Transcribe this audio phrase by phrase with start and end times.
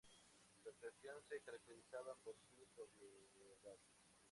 [0.49, 3.77] Sus actuaciones se caracterizaban por su sobriedad.